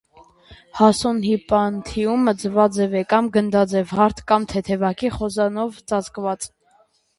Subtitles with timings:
[0.77, 6.53] Հասուն հիպանթիումը ձվաձև է կամ գնդաձև, հարթ կամ թեթևակի խոզանով ծածկված։